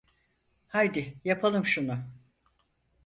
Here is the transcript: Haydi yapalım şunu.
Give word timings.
Haydi 0.67 1.13
yapalım 1.25 1.65
şunu. 1.65 2.03